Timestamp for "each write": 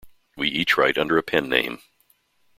0.49-0.97